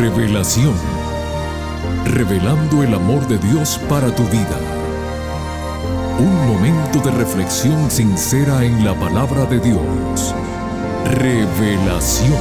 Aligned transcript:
Revelación. 0.00 0.72
Revelando 2.06 2.82
el 2.82 2.94
amor 2.94 3.28
de 3.28 3.36
Dios 3.36 3.78
para 3.86 4.10
tu 4.14 4.22
vida. 4.28 4.58
Un 6.18 6.46
momento 6.48 7.00
de 7.00 7.10
reflexión 7.10 7.90
sincera 7.90 8.64
en 8.64 8.82
la 8.82 8.98
palabra 8.98 9.44
de 9.44 9.60
Dios. 9.60 10.34
Revelación. 11.04 12.32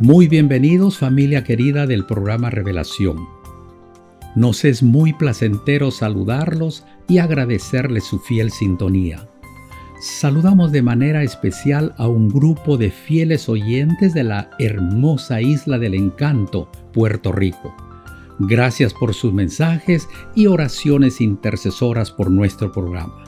Muy 0.00 0.28
bienvenidos 0.28 0.98
familia 0.98 1.44
querida 1.44 1.86
del 1.86 2.04
programa 2.04 2.50
Revelación. 2.50 3.39
Nos 4.36 4.64
es 4.64 4.82
muy 4.82 5.12
placentero 5.12 5.90
saludarlos 5.90 6.84
y 7.08 7.18
agradecerles 7.18 8.04
su 8.04 8.20
fiel 8.20 8.52
sintonía. 8.52 9.28
Saludamos 10.00 10.72
de 10.72 10.82
manera 10.82 11.22
especial 11.22 11.94
a 11.98 12.06
un 12.06 12.28
grupo 12.28 12.78
de 12.78 12.90
fieles 12.90 13.48
oyentes 13.48 14.14
de 14.14 14.22
la 14.22 14.50
hermosa 14.58 15.42
isla 15.42 15.78
del 15.78 15.94
encanto, 15.94 16.70
Puerto 16.92 17.32
Rico. 17.32 17.74
Gracias 18.38 18.94
por 18.94 19.12
sus 19.12 19.34
mensajes 19.34 20.08
y 20.34 20.46
oraciones 20.46 21.20
intercesoras 21.20 22.10
por 22.10 22.30
nuestro 22.30 22.72
programa. 22.72 23.24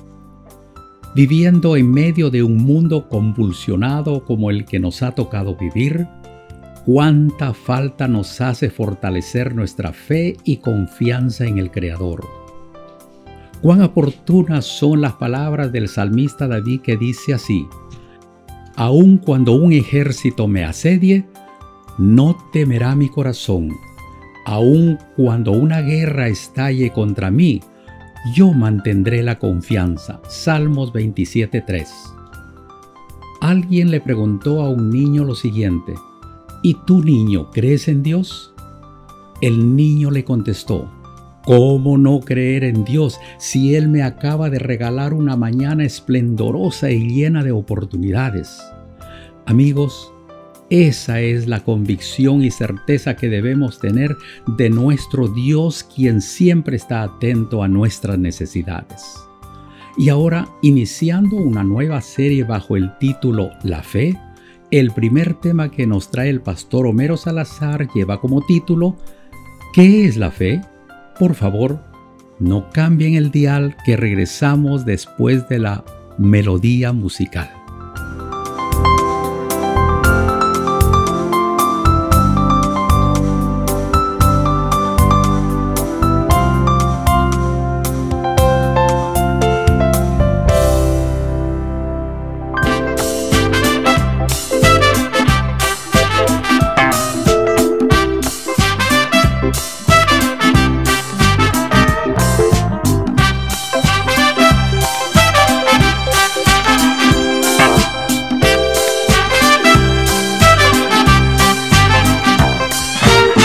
Viviendo 1.14 1.77
en 1.77 1.91
medio 1.91 2.30
de 2.30 2.42
un 2.42 2.56
mundo 2.56 3.09
convulsionado 3.11 4.25
como 4.25 4.50
el 4.50 4.64
que 4.64 4.80
nos 4.80 5.03
ha 5.03 5.11
tocado 5.11 5.56
vivir, 5.56 6.09
cuánta 6.85 7.55
falta 7.55 8.09
nos 8.09 8.41
hace 8.41 8.71
fortalecer 8.71 9.55
nuestra 9.55 9.93
fe 9.93 10.37
y 10.45 10.59
confianza 10.59 11.47
en 11.47 11.59
el 11.59 11.70
Creador. 11.70 12.27
Cuán 13.61 13.83
oportunas 13.83 14.65
son 14.65 15.01
las 15.01 15.12
palabras 15.15 15.71
del 15.71 15.89
salmista 15.89 16.48
David 16.48 16.81
que 16.81 16.97
dice 16.97 17.34
así, 17.34 17.67
Aun 18.75 19.19
cuando 19.19 19.53
un 19.53 19.73
ejército 19.73 20.48
me 20.48 20.65
asedie, 20.65 21.27
no 21.98 22.37
temerá 22.53 22.97
mi 22.97 23.09
corazón. 23.09 23.71
Aun 24.47 24.99
cuando 25.17 25.53
una 25.53 25.83
guerra 25.83 26.27
estalle 26.27 26.91
contra 26.91 27.31
mí, 27.31 27.61
yo 28.34 28.53
mantendré 28.53 29.23
la 29.23 29.39
confianza. 29.39 30.21
Salmos 30.28 30.93
27.3. 30.93 31.87
Alguien 33.41 33.91
le 33.91 34.01
preguntó 34.01 34.62
a 34.62 34.71
un 34.71 34.91
niño 34.91 35.25
lo 35.25 35.34
siguiente, 35.34 35.95
¿Y 36.63 36.75
tú 36.87 37.03
niño 37.03 37.51
crees 37.51 37.89
en 37.89 38.03
Dios? 38.05 38.55
El 39.41 39.75
niño 39.75 40.13
le 40.13 40.25
contestó, 40.25 40.89
¿Cómo 41.45 41.99
no 41.99 42.21
creer 42.21 42.63
en 42.63 42.85
Dios 42.85 43.19
si 43.39 43.75
Él 43.75 43.89
me 43.89 44.05
acaba 44.05 44.49
de 44.49 44.61
regalar 44.61 45.13
una 45.13 45.37
mañana 45.37 45.85
esplendorosa 45.85 46.93
y 46.93 47.09
llena 47.09 47.43
de 47.43 47.51
oportunidades? 47.51 48.61
Amigos, 49.47 50.13
esa 50.71 51.21
es 51.21 51.49
la 51.49 51.65
convicción 51.65 52.43
y 52.43 52.53
certeza 52.53 53.17
que 53.17 53.29
debemos 53.29 53.81
tener 53.81 54.17
de 54.47 54.71
nuestro 54.71 55.27
Dios 55.27 55.83
quien 55.83 56.21
siempre 56.21 56.77
está 56.77 57.03
atento 57.03 57.65
a 57.65 57.69
nuestras 57.69 58.21
necesidades. 58.21 59.03
Y 59.99 60.11
ahora, 60.11 60.49
iniciando 60.63 61.37
una 61.37 61.65
nueva 61.65 62.01
serie 62.01 62.45
bajo 62.45 62.77
el 62.77 62.97
título 62.99 63.51
La 63.65 63.83
Fe, 63.83 64.17
el 64.73 64.91
primer 64.91 65.34
tema 65.34 65.70
que 65.70 65.87
nos 65.87 66.11
trae 66.11 66.31
el 66.31 66.41
pastor 66.41 66.87
Homero 66.87 67.19
Salazar 67.19 67.89
lleva 67.95 68.20
como 68.20 68.41
título 68.41 68.97
¿Qué 69.75 70.06
es 70.06 70.17
la 70.17 70.31
fe? 70.31 70.62
Por 71.19 71.34
favor, 71.34 71.84
no 72.39 72.70
cambien 72.70 73.15
el 73.15 73.31
dial 73.31 73.77
que 73.84 73.97
regresamos 73.97 74.87
después 74.87 75.47
de 75.49 75.59
la 75.59 75.84
melodía 76.16 76.93
musical. 76.93 77.62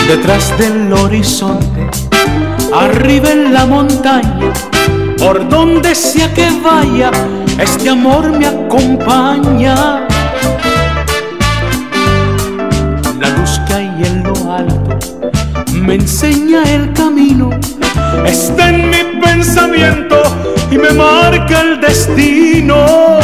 Detrás 0.08 0.56
del 0.56 0.90
horizonte, 0.90 1.86
arriba 2.74 3.30
en 3.30 3.52
la 3.52 3.66
montaña, 3.66 4.54
por 5.18 5.46
donde 5.46 5.94
sea 5.94 6.32
que 6.32 6.48
vaya, 6.64 7.10
este 7.58 7.90
amor 7.90 8.30
me 8.30 8.46
acompaña. 8.46 10.06
La 13.20 13.28
luz 13.36 13.60
que 13.66 13.74
hay 13.74 14.02
en 14.02 14.22
lo 14.22 14.50
alto 14.50 14.98
me 15.74 15.96
enseña 15.96 16.62
el 16.62 16.90
camino, 16.94 17.50
está 18.24 18.70
en 18.70 18.88
mi 18.88 19.20
pensamiento 19.22 20.22
y 20.70 20.78
me 20.78 20.90
marca 20.92 21.60
el 21.60 21.82
destino. 21.82 23.18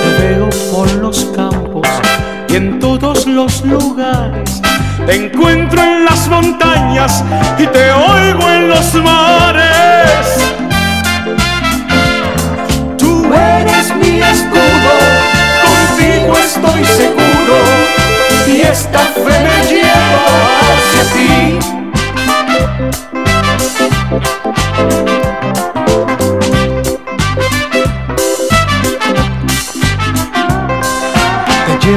Te 0.00 0.22
veo 0.22 0.48
por 0.70 0.92
los 0.92 1.24
campos 1.36 1.88
y 2.48 2.56
en 2.56 2.78
todos 2.78 3.23
los 3.34 3.64
lugares. 3.64 4.62
Te 5.06 5.26
encuentro 5.26 5.82
en 5.82 6.04
las 6.04 6.28
montañas 6.28 7.24
y 7.58 7.66
te 7.66 7.90
oigo 7.90 8.48
en 8.48 8.68
los 8.68 8.94
mares. 8.94 10.63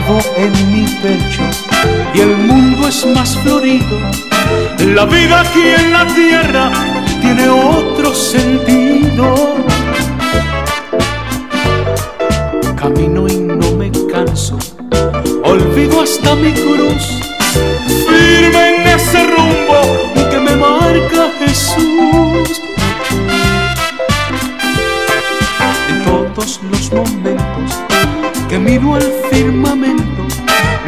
En 0.10 0.52
mi 0.72 0.86
pecho 1.02 1.42
y 2.14 2.22
el 2.22 2.38
mundo 2.38 2.88
es 2.88 3.06
más 3.08 3.36
florido. 3.40 4.00
La 4.96 5.06
vida 5.06 5.42
aquí 5.42 5.60
en 5.60 5.92
la 5.92 6.08
tierra 6.08 6.72
tiene 7.20 7.50
otro 7.50 8.14
sentido. 8.14 9.58
Camino 12.78 13.28
y 13.28 13.36
no 13.36 13.72
me 13.72 13.92
canso, 14.10 14.58
olvido 15.44 16.02
hasta 16.02 16.36
mi 16.36 16.54
cruz, 16.54 17.20
firme 18.08 18.76
en 18.76 18.88
ese 18.88 19.26
rumbo 19.26 20.30
que 20.32 20.40
me 20.40 20.56
marca 20.56 21.32
Jesús. 21.40 22.62
En 25.90 26.04
todos 26.06 26.62
los 26.72 26.94
momentos 26.94 27.78
que 28.48 28.58
miro 28.58 28.96
al 28.96 29.27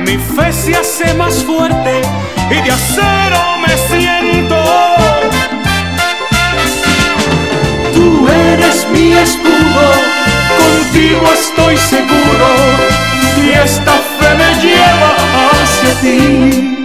mi 0.10 0.18
fe 0.18 0.52
se 0.52 0.76
hace 0.76 1.14
más 1.14 1.44
fuerte 1.44 2.02
y 2.50 2.62
de 2.64 2.72
acero 2.72 3.58
me 3.62 3.78
siento. 3.78 4.64
Tú 7.94 8.28
eres 8.28 8.88
mi 8.92 9.14
escudo, 9.14 9.86
contigo 10.58 11.28
estoy 11.32 11.78
seguro 11.78 12.48
y 13.44 13.50
esta 13.52 13.94
fe 14.18 14.30
me 14.36 14.50
lleva 14.64 15.16
hacia 15.62 15.94
ti. 16.02 16.79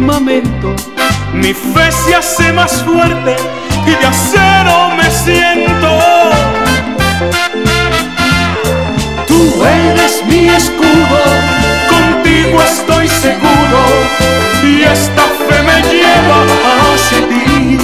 Firmamento, 0.00 0.74
mi 1.34 1.52
fe 1.52 1.92
se 1.92 2.14
hace 2.14 2.52
más 2.54 2.82
fuerte 2.82 3.36
y 3.86 3.90
de 3.90 4.06
acero 4.06 4.90
me 4.96 5.10
siento. 5.10 5.98
Tú 9.28 9.62
eres 9.62 10.24
mi 10.26 10.48
escudo, 10.48 11.20
contigo 11.90 12.62
estoy 12.62 13.08
seguro 13.08 13.80
y 14.64 14.82
esta 14.84 15.22
fe 15.46 15.62
me 15.68 15.82
lleva 15.92 16.38
hacia 16.94 17.28
ti. 17.28 17.78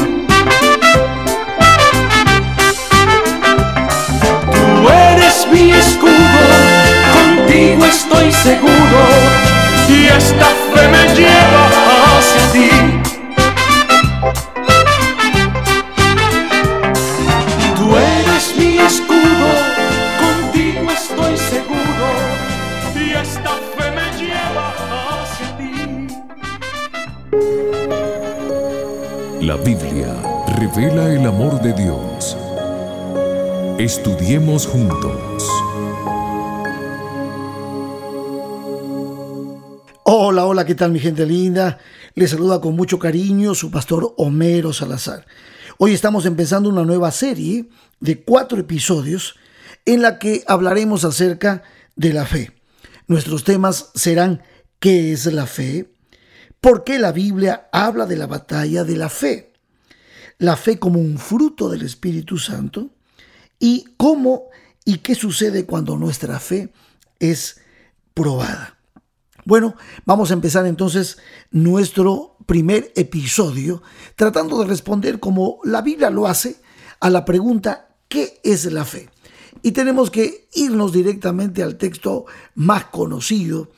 Tú 4.52 4.88
eres 4.88 5.46
mi 5.52 5.70
escudo, 5.72 6.42
contigo 7.12 7.84
estoy 7.84 8.32
seguro 8.32 9.00
y 9.88 10.06
esta 10.06 10.46
fe 10.72 10.88
me 10.88 11.14
lleva 11.14 11.62
hacia 11.68 12.00
ti. 12.00 12.05
Tú 17.76 17.96
eres 17.96 18.54
mi 18.58 18.78
escudo, 18.78 19.48
contigo 20.18 20.90
estoy 20.90 21.36
seguro 21.36 22.06
y 22.94 23.12
esta 23.12 23.52
fe 23.76 23.86
me 23.92 24.06
lleva 24.18 24.66
hacia 25.20 25.48
ti. 25.58 25.74
La 29.44 29.56
Biblia 29.56 30.14
revela 30.58 31.12
el 31.12 31.26
amor 31.26 31.60
de 31.60 31.72
Dios. 31.74 32.36
Estudiemos 33.78 34.66
juntos. 34.66 35.46
Hola, 40.04 40.46
hola, 40.46 40.64
¿qué 40.64 40.74
tal 40.74 40.92
mi 40.92 40.98
gente 41.00 41.26
linda? 41.26 41.78
Les 42.16 42.30
saluda 42.30 42.62
con 42.62 42.74
mucho 42.74 42.98
cariño 42.98 43.54
su 43.54 43.70
pastor 43.70 44.14
Homero 44.16 44.72
Salazar. 44.72 45.26
Hoy 45.76 45.92
estamos 45.92 46.24
empezando 46.24 46.70
una 46.70 46.82
nueva 46.82 47.10
serie 47.10 47.68
de 48.00 48.22
cuatro 48.22 48.58
episodios 48.58 49.34
en 49.84 50.00
la 50.00 50.18
que 50.18 50.42
hablaremos 50.46 51.04
acerca 51.04 51.62
de 51.94 52.14
la 52.14 52.24
fe. 52.24 52.52
Nuestros 53.06 53.44
temas 53.44 53.90
serán 53.94 54.40
¿qué 54.80 55.12
es 55.12 55.26
la 55.26 55.44
fe? 55.44 55.92
¿Por 56.62 56.84
qué 56.84 56.98
la 56.98 57.12
Biblia 57.12 57.68
habla 57.70 58.06
de 58.06 58.16
la 58.16 58.26
batalla 58.26 58.82
de 58.82 58.96
la 58.96 59.10
fe? 59.10 59.52
La 60.38 60.56
fe 60.56 60.78
como 60.78 60.98
un 60.98 61.18
fruto 61.18 61.68
del 61.68 61.82
Espíritu 61.82 62.38
Santo 62.38 62.92
y 63.58 63.88
cómo 63.98 64.44
y 64.86 65.00
qué 65.00 65.14
sucede 65.14 65.66
cuando 65.66 65.98
nuestra 65.98 66.40
fe 66.40 66.72
es 67.20 67.60
probada. 68.14 68.75
Bueno, 69.46 69.76
vamos 70.04 70.32
a 70.32 70.34
empezar 70.34 70.66
entonces 70.66 71.18
nuestro 71.52 72.36
primer 72.46 72.92
episodio 72.96 73.80
tratando 74.16 74.58
de 74.58 74.66
responder 74.66 75.20
como 75.20 75.60
la 75.62 75.82
Biblia 75.82 76.10
lo 76.10 76.26
hace 76.26 76.56
a 76.98 77.10
la 77.10 77.24
pregunta 77.24 77.94
¿qué 78.08 78.40
es 78.42 78.64
la 78.72 78.84
fe? 78.84 79.08
Y 79.62 79.70
tenemos 79.70 80.10
que 80.10 80.48
irnos 80.52 80.92
directamente 80.92 81.62
al 81.62 81.76
texto 81.76 82.26
más 82.56 82.86
conocido 82.86 83.70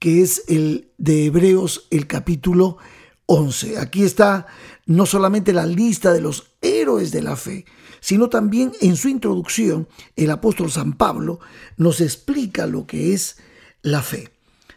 que 0.00 0.22
es 0.22 0.42
el 0.48 0.90
de 0.98 1.26
Hebreos, 1.26 1.86
el 1.90 2.08
capítulo 2.08 2.78
11. 3.26 3.78
Aquí 3.78 4.02
está 4.02 4.48
no 4.86 5.06
solamente 5.06 5.52
la 5.52 5.66
lista 5.66 6.12
de 6.12 6.20
los 6.20 6.50
héroes 6.60 7.12
de 7.12 7.22
la 7.22 7.36
fe, 7.36 7.64
sino 8.00 8.28
también 8.28 8.72
en 8.80 8.96
su 8.96 9.08
introducción 9.08 9.86
el 10.16 10.32
apóstol 10.32 10.72
San 10.72 10.94
Pablo 10.94 11.38
nos 11.76 12.00
explica 12.00 12.66
lo 12.66 12.88
que 12.88 13.14
es 13.14 13.36
la 13.82 14.02
fe. 14.02 14.32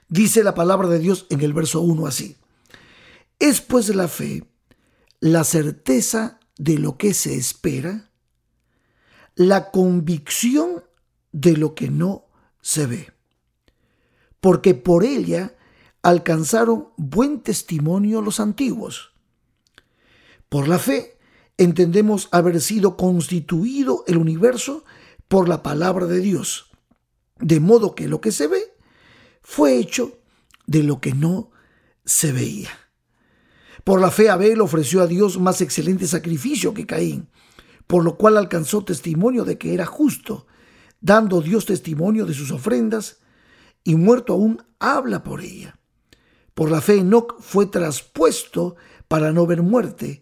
Dice 0.07 0.44
la 0.44 0.54
palabra 0.54 0.88
de 0.88 1.00
Dios 1.00 1.25
en 1.30 1.42
el 1.42 1.54
verso 1.54 1.81
1 1.81 2.06
así. 2.06 2.38
Es 3.40 3.62
pues 3.62 3.94
la 3.94 4.07
fe 4.07 4.48
la 5.19 5.44
certeza 5.44 6.40
de 6.57 6.78
lo 6.78 6.98
que 6.98 7.13
se 7.13 7.36
espera, 7.36 8.12
la 9.34 9.72
convicción 9.72 10.84
de 11.31 11.57
lo 11.57 11.74
que 11.74 11.90
no 11.90 12.28
se 12.62 12.86
ve. 12.86 13.12
Porque 14.40 14.75
por 14.75 15.04
ella 15.04 15.56
alcanzaron 16.04 16.90
buen 16.98 17.42
testimonio 17.42 18.22
los 18.22 18.40
antiguos. 18.40 19.13
Por 20.50 20.68
la 20.68 20.78
fe 20.78 21.18
entendemos 21.57 22.30
haber 22.31 22.62
sido 22.62 22.96
constituido 22.96 24.04
el 24.07 24.18
universo 24.18 24.86
por 25.28 25.50
la 25.50 25.63
palabra 25.63 26.06
de 26.06 26.19
Dios, 26.19 26.69
de 27.40 27.60
modo 27.60 27.96
que 27.96 28.07
lo 28.07 28.22
que 28.22 28.31
se 28.31 28.48
ve 28.48 28.75
fue 29.47 29.77
hecho 29.77 30.18
de 30.65 30.81
lo 30.81 31.00
que 31.00 31.13
no 31.13 31.51
se 32.03 32.31
veía. 32.31 32.71
Por 33.83 34.01
la 34.01 34.09
fe 34.09 34.31
Abel 34.31 34.59
ofreció 34.59 35.03
a 35.03 35.07
Dios 35.07 35.39
más 35.39 35.62
excelente 35.62 36.07
sacrificio 36.07 36.74
que 36.74 36.88
Caín, 36.88 37.30
por 37.86 38.03
lo 38.03 38.18
cual 38.18 38.38
alcanzó 38.38 38.83
testimonio 38.83 39.45
de 39.45 39.59
que 39.59 39.75
era 39.75 39.86
justo, 39.86 40.47
dando 41.00 41.42
Dios 41.42 41.68
testimonio 41.68 42.25
de 42.25 42.33
sus 42.33 42.50
ofrendas, 42.50 43.19
y 43.83 43.95
muerto 43.95 44.33
aún 44.33 44.63
habla 44.80 45.24
por 45.24 45.42
ella. 45.42 45.80
Por 46.56 46.71
la 46.71 46.81
fe 46.81 46.97
Enoch 46.97 47.39
fue 47.39 47.68
traspuesto 47.68 48.75
para 49.07 49.31
no 49.31 49.45
ver 49.45 49.62
muerte, 49.62 50.21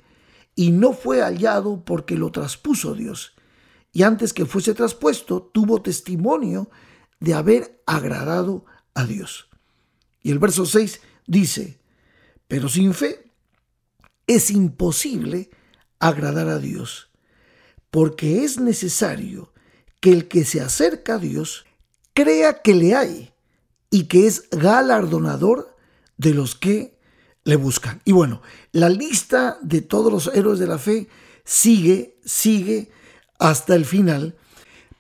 y 0.53 0.71
no 0.71 0.91
fue 0.91 1.21
hallado 1.21 1.85
porque 1.85 2.17
lo 2.17 2.29
traspuso 2.29 2.93
Dios. 2.93 3.35
Y 3.93 4.03
antes 4.03 4.33
que 4.33 4.45
fuese 4.45 4.73
traspuesto, 4.73 5.49
tuvo 5.53 5.81
testimonio 5.81 6.69
de 7.21 7.35
haber 7.35 7.81
agradado 7.85 8.65
a 8.93 9.05
Dios. 9.05 9.47
Y 10.21 10.31
el 10.31 10.39
verso 10.39 10.65
6 10.65 11.01
dice, 11.27 11.79
pero 12.47 12.69
sin 12.69 12.93
fe 12.93 13.31
es 14.27 14.51
imposible 14.51 15.49
agradar 15.99 16.47
a 16.49 16.59
Dios, 16.59 17.09
porque 17.89 18.43
es 18.43 18.59
necesario 18.59 19.53
que 19.99 20.11
el 20.11 20.27
que 20.27 20.45
se 20.45 20.61
acerca 20.61 21.15
a 21.15 21.19
Dios 21.19 21.65
crea 22.13 22.61
que 22.61 22.75
le 22.75 22.95
hay 22.95 23.33
y 23.89 24.05
que 24.05 24.27
es 24.27 24.49
galardonador 24.49 25.75
de 26.17 26.33
los 26.33 26.55
que 26.55 26.97
le 27.43 27.55
buscan. 27.55 28.01
Y 28.05 28.11
bueno, 28.11 28.41
la 28.71 28.89
lista 28.89 29.57
de 29.61 29.81
todos 29.81 30.11
los 30.11 30.35
héroes 30.35 30.59
de 30.59 30.67
la 30.67 30.77
fe 30.77 31.07
sigue, 31.43 32.17
sigue 32.25 32.91
hasta 33.39 33.75
el 33.75 33.85
final 33.85 34.35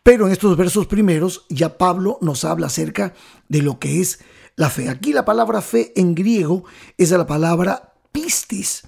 pero 0.03 0.27
en 0.27 0.33
estos 0.33 0.55
versos 0.57 0.85
primeros 0.85 1.45
ya 1.49 1.77
Pablo 1.77 2.19
nos 2.21 2.43
habla 2.43 2.67
acerca 2.67 3.13
de 3.47 3.61
lo 3.61 3.79
que 3.79 4.01
es 4.01 4.19
la 4.55 4.69
fe. 4.69 4.89
Aquí 4.89 5.13
la 5.13 5.25
palabra 5.25 5.61
fe 5.61 5.93
en 5.95 6.13
griego 6.13 6.65
es 6.97 7.11
la 7.11 7.25
palabra 7.25 7.95
pistis, 8.11 8.83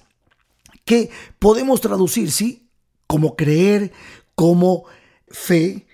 que 0.84 1.10
podemos 1.38 1.80
traducir, 1.80 2.30
sí, 2.30 2.68
como 3.06 3.34
creer, 3.34 3.92
como 4.34 4.84
fe, 5.28 5.86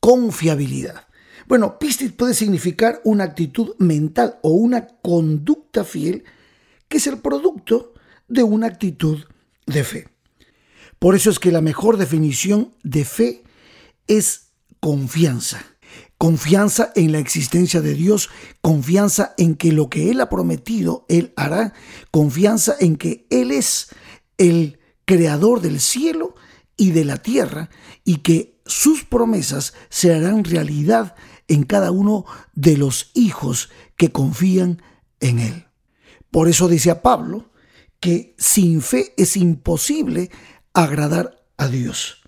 confiabilidad. 0.00 1.06
Bueno, 1.46 1.78
pistis 1.78 2.12
puede 2.12 2.32
significar 2.32 3.00
una 3.04 3.24
actitud 3.24 3.76
mental 3.78 4.38
o 4.42 4.50
una 4.50 4.86
conducta 4.86 5.84
fiel 5.84 6.24
que 6.88 6.96
es 6.96 7.06
el 7.06 7.18
producto 7.18 7.92
de 8.28 8.42
una 8.42 8.66
actitud 8.66 9.24
de 9.66 9.84
fe. 9.84 10.08
Por 10.98 11.14
eso 11.14 11.28
es 11.28 11.38
que 11.38 11.52
la 11.52 11.60
mejor 11.60 11.98
definición 11.98 12.72
de 12.82 13.04
fe 13.04 13.44
es 14.06 14.43
confianza. 14.84 15.64
Confianza 16.18 16.92
en 16.94 17.12
la 17.12 17.18
existencia 17.18 17.80
de 17.80 17.94
Dios, 17.94 18.28
confianza 18.60 19.32
en 19.38 19.54
que 19.54 19.72
lo 19.72 19.88
que 19.88 20.10
Él 20.10 20.20
ha 20.20 20.28
prometido, 20.28 21.06
Él 21.08 21.32
hará, 21.36 21.72
confianza 22.10 22.74
en 22.78 22.96
que 22.96 23.26
Él 23.30 23.50
es 23.50 23.88
el 24.36 24.78
creador 25.06 25.62
del 25.62 25.80
cielo 25.80 26.34
y 26.76 26.90
de 26.90 27.06
la 27.06 27.16
tierra 27.16 27.70
y 28.04 28.18
que 28.18 28.60
sus 28.66 29.04
promesas 29.04 29.72
se 29.88 30.14
harán 30.14 30.44
realidad 30.44 31.14
en 31.48 31.62
cada 31.62 31.90
uno 31.90 32.26
de 32.52 32.76
los 32.76 33.10
hijos 33.14 33.70
que 33.96 34.12
confían 34.12 34.82
en 35.20 35.38
Él. 35.38 35.64
Por 36.30 36.46
eso 36.46 36.68
dice 36.68 36.90
a 36.90 37.00
Pablo 37.00 37.50
que 38.00 38.34
sin 38.36 38.82
fe 38.82 39.14
es 39.16 39.38
imposible 39.38 40.30
agradar 40.74 41.42
a 41.56 41.68
Dios. 41.68 42.23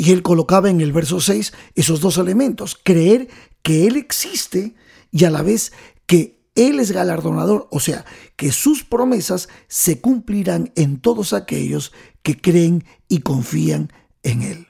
Y 0.00 0.12
él 0.12 0.22
colocaba 0.22 0.70
en 0.70 0.80
el 0.80 0.94
verso 0.94 1.20
6 1.20 1.52
esos 1.74 2.00
dos 2.00 2.16
elementos, 2.16 2.74
creer 2.82 3.28
que 3.60 3.86
Él 3.86 3.96
existe 3.96 4.74
y 5.10 5.26
a 5.26 5.30
la 5.30 5.42
vez 5.42 5.72
que 6.06 6.40
Él 6.54 6.80
es 6.80 6.90
galardonador, 6.90 7.68
o 7.70 7.80
sea, 7.80 8.06
que 8.36 8.50
sus 8.50 8.82
promesas 8.82 9.50
se 9.68 10.00
cumplirán 10.00 10.72
en 10.74 11.00
todos 11.00 11.34
aquellos 11.34 11.92
que 12.22 12.40
creen 12.40 12.84
y 13.08 13.18
confían 13.18 13.92
en 14.22 14.40
Él. 14.40 14.68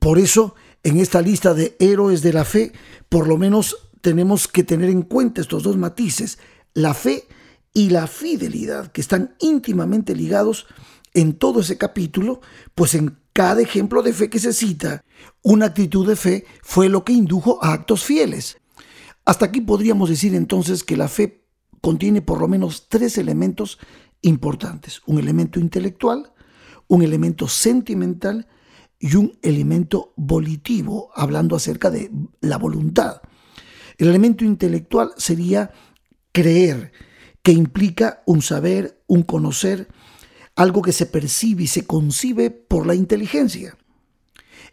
Por 0.00 0.18
eso, 0.18 0.56
en 0.82 0.98
esta 0.98 1.22
lista 1.22 1.54
de 1.54 1.76
héroes 1.78 2.20
de 2.22 2.32
la 2.32 2.44
fe, 2.44 2.72
por 3.08 3.28
lo 3.28 3.38
menos 3.38 3.76
tenemos 4.00 4.48
que 4.48 4.64
tener 4.64 4.90
en 4.90 5.02
cuenta 5.02 5.42
estos 5.42 5.62
dos 5.62 5.76
matices, 5.76 6.40
la 6.74 6.94
fe 6.94 7.28
y 7.72 7.90
la 7.90 8.08
fidelidad, 8.08 8.90
que 8.90 9.00
están 9.00 9.36
íntimamente 9.38 10.16
ligados 10.16 10.66
en 11.14 11.34
todo 11.34 11.60
ese 11.60 11.78
capítulo, 11.78 12.40
pues 12.74 12.96
en 12.96 13.21
cada 13.32 13.62
ejemplo 13.62 14.02
de 14.02 14.12
fe 14.12 14.28
que 14.28 14.38
se 14.38 14.52
cita, 14.52 15.04
una 15.42 15.66
actitud 15.66 16.06
de 16.06 16.16
fe 16.16 16.44
fue 16.62 16.88
lo 16.88 17.04
que 17.04 17.12
indujo 17.12 17.58
a 17.62 17.72
actos 17.72 18.04
fieles. 18.04 18.58
Hasta 19.24 19.46
aquí 19.46 19.60
podríamos 19.60 20.10
decir 20.10 20.34
entonces 20.34 20.84
que 20.84 20.96
la 20.96 21.08
fe 21.08 21.44
contiene 21.80 22.22
por 22.22 22.40
lo 22.40 22.48
menos 22.48 22.88
tres 22.88 23.18
elementos 23.18 23.78
importantes. 24.20 25.02
Un 25.06 25.18
elemento 25.18 25.60
intelectual, 25.60 26.32
un 26.88 27.02
elemento 27.02 27.48
sentimental 27.48 28.48
y 28.98 29.16
un 29.16 29.38
elemento 29.42 30.12
volitivo, 30.16 31.10
hablando 31.14 31.56
acerca 31.56 31.90
de 31.90 32.10
la 32.40 32.58
voluntad. 32.58 33.22
El 33.98 34.08
elemento 34.08 34.44
intelectual 34.44 35.12
sería 35.16 35.72
creer, 36.32 36.92
que 37.42 37.52
implica 37.52 38.22
un 38.26 38.40
saber, 38.40 39.02
un 39.08 39.22
conocer, 39.22 39.88
algo 40.56 40.82
que 40.82 40.92
se 40.92 41.06
percibe 41.06 41.64
y 41.64 41.66
se 41.66 41.86
concibe 41.86 42.50
por 42.50 42.86
la 42.86 42.94
inteligencia. 42.94 43.76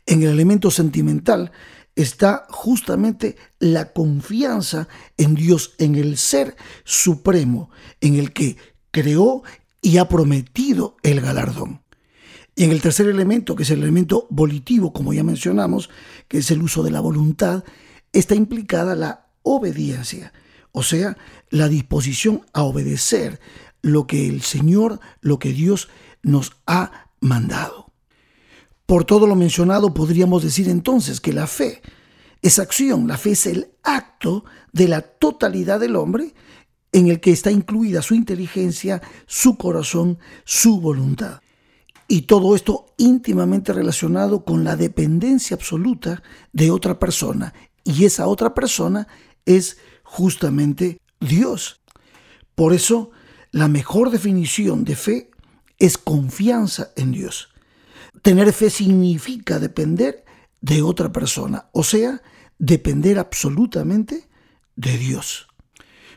En 0.05 0.23
el 0.23 0.29
elemento 0.29 0.71
sentimental 0.71 1.51
está 1.95 2.45
justamente 2.49 3.35
la 3.59 3.93
confianza 3.93 4.87
en 5.17 5.35
Dios, 5.35 5.75
en 5.77 5.95
el 5.95 6.17
ser 6.17 6.55
supremo, 6.83 7.69
en 8.01 8.15
el 8.15 8.33
que 8.33 8.57
creó 8.91 9.43
y 9.81 9.97
ha 9.97 10.07
prometido 10.07 10.97
el 11.03 11.21
galardón. 11.21 11.81
Y 12.55 12.63
en 12.65 12.71
el 12.71 12.81
tercer 12.81 13.07
elemento, 13.07 13.55
que 13.55 13.63
es 13.63 13.69
el 13.69 13.81
elemento 13.83 14.27
volitivo, 14.29 14.91
como 14.91 15.13
ya 15.13 15.23
mencionamos, 15.23 15.89
que 16.27 16.39
es 16.39 16.51
el 16.51 16.61
uso 16.61 16.83
de 16.83 16.91
la 16.91 16.99
voluntad, 16.99 17.63
está 18.11 18.35
implicada 18.35 18.95
la 18.95 19.27
obediencia, 19.43 20.33
o 20.71 20.83
sea, 20.83 21.17
la 21.49 21.67
disposición 21.69 22.45
a 22.53 22.63
obedecer 22.63 23.39
lo 23.81 24.07
que 24.07 24.27
el 24.27 24.41
Señor, 24.41 24.99
lo 25.21 25.39
que 25.39 25.53
Dios 25.53 25.89
nos 26.21 26.53
ha 26.65 27.09
mandado. 27.19 27.91
Por 28.85 29.05
todo 29.05 29.27
lo 29.27 29.35
mencionado, 29.35 29.93
podríamos 29.93 30.43
decir 30.43 30.67
entonces 30.67 31.21
que 31.21 31.33
la 31.33 31.47
fe 31.47 31.81
es 32.41 32.59
acción, 32.59 33.07
la 33.07 33.17
fe 33.17 33.31
es 33.31 33.45
el 33.45 33.71
acto 33.83 34.45
de 34.71 34.87
la 34.87 35.01
totalidad 35.01 35.79
del 35.79 35.95
hombre 35.95 36.33
en 36.91 37.07
el 37.07 37.19
que 37.19 37.31
está 37.31 37.51
incluida 37.51 38.01
su 38.01 38.15
inteligencia, 38.15 39.01
su 39.27 39.57
corazón, 39.57 40.17
su 40.43 40.81
voluntad. 40.81 41.41
Y 42.07 42.23
todo 42.23 42.55
esto 42.55 42.87
íntimamente 42.97 43.71
relacionado 43.71 44.43
con 44.43 44.63
la 44.63 44.75
dependencia 44.75 45.55
absoluta 45.55 46.23
de 46.51 46.71
otra 46.71 46.97
persona. 46.97 47.53
Y 47.83 48.05
esa 48.05 48.25
otra 48.25 48.55
persona 48.55 49.07
es 49.45 49.77
justamente 50.03 50.97
Dios. 51.19 51.81
Por 52.55 52.73
eso, 52.73 53.11
la 53.51 53.67
mejor 53.67 54.11
definición 54.11 54.83
de 54.83 54.95
fe 54.95 55.31
es 55.77 55.97
confianza 55.97 56.91
en 56.95 57.11
Dios. 57.11 57.49
Tener 58.21 58.51
fe 58.53 58.69
significa 58.69 59.59
depender 59.59 60.25
de 60.61 60.81
otra 60.81 61.11
persona, 61.11 61.69
o 61.71 61.83
sea, 61.83 62.21
depender 62.57 63.17
absolutamente 63.17 64.27
de 64.75 64.97
Dios. 64.97 65.47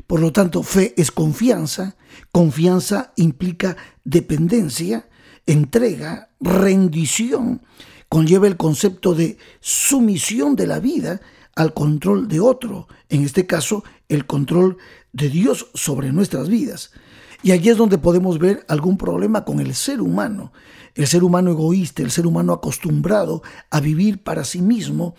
Por 0.06 0.20
lo 0.20 0.32
tanto, 0.32 0.62
fe 0.62 0.94
es 0.96 1.10
confianza, 1.10 1.96
confianza 2.32 3.12
implica 3.16 3.76
dependencia, 4.04 5.08
entrega, 5.46 6.30
rendición, 6.40 7.62
conlleva 8.08 8.46
el 8.46 8.56
concepto 8.56 9.14
de 9.14 9.38
sumisión 9.60 10.56
de 10.56 10.66
la 10.66 10.80
vida 10.80 11.20
al 11.54 11.72
control 11.72 12.28
de 12.28 12.40
otro, 12.40 12.88
en 13.08 13.24
este 13.24 13.46
caso 13.46 13.84
el 14.08 14.26
control 14.26 14.76
de 15.12 15.28
Dios 15.28 15.68
sobre 15.74 16.12
nuestras 16.12 16.48
vidas. 16.48 16.92
Y 17.42 17.50
allí 17.50 17.70
es 17.70 17.76
donde 17.76 17.98
podemos 17.98 18.38
ver 18.38 18.64
algún 18.68 18.96
problema 18.96 19.44
con 19.44 19.58
el 19.60 19.74
ser 19.74 20.00
humano, 20.00 20.52
el 20.94 21.06
ser 21.06 21.24
humano 21.24 21.50
egoísta, 21.50 22.02
el 22.02 22.10
ser 22.10 22.26
humano 22.26 22.52
acostumbrado 22.52 23.42
a 23.70 23.80
vivir 23.80 24.22
para 24.22 24.44
sí 24.44 24.62
mismo 24.62 25.14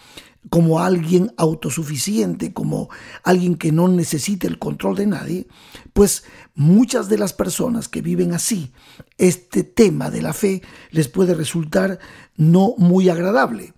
como 0.50 0.80
alguien 0.80 1.34
autosuficiente, 1.38 2.54
como 2.54 2.90
alguien 3.24 3.56
que 3.56 3.72
no 3.72 3.88
necesita 3.88 4.48
el 4.48 4.60
control 4.60 4.96
de 4.98 5.08
nadie, 5.08 5.48
pues 5.94 6.24
muchas 6.54 7.10
de 7.10 7.18
las 7.18 7.34
personas 7.34 7.88
que 7.88 8.02
viven 8.02 8.34
así, 8.34 8.72
este 9.18 9.64
tema 9.64 10.10
de 10.10 10.22
la 10.22 10.34
fe 10.34 10.62
les 10.92 11.08
puede 11.08 11.34
resultar 11.34 12.00
no 12.36 12.76
muy 12.78 13.10
agradable. 13.10 13.74